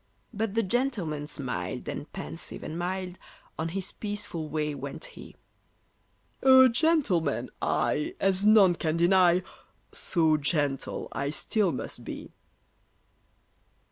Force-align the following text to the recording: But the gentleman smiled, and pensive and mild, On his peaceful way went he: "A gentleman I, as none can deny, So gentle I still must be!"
But 0.33 0.55
the 0.55 0.63
gentleman 0.63 1.27
smiled, 1.27 1.87
and 1.87 2.11
pensive 2.11 2.63
and 2.63 2.75
mild, 2.75 3.19
On 3.59 3.69
his 3.69 3.91
peaceful 3.91 4.49
way 4.49 4.73
went 4.73 5.05
he: 5.05 5.35
"A 6.41 6.67
gentleman 6.69 7.51
I, 7.61 8.15
as 8.19 8.43
none 8.43 8.73
can 8.73 8.97
deny, 8.97 9.43
So 9.91 10.37
gentle 10.37 11.07
I 11.11 11.29
still 11.29 11.71
must 11.71 12.03
be!" 12.03 12.31